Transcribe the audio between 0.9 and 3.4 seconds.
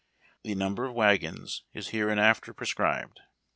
wagons is hereinafter prescribed.